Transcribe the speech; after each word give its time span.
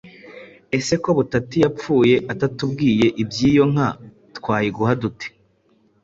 ese 0.77 0.93
ko 1.03 1.09
butati 1.17 1.57
yapfuye 1.63 2.15
atatubwiye 2.33 3.07
iby’iyo 3.21 3.63
nka 3.71 3.89
twayiguha 4.37 4.93
dute, 5.01 5.27